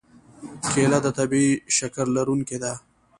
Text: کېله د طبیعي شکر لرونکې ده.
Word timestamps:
کېله 0.69 0.99
د 1.05 1.07
طبیعي 1.19 1.53
شکر 1.77 2.05
لرونکې 2.15 2.57
ده. 2.63 2.73